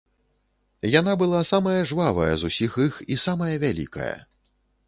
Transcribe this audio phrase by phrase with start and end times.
[0.99, 4.13] Яна была самая жвавая з усіх іх і самая вялікая.